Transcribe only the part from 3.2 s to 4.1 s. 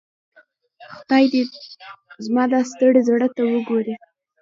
ته وګوري.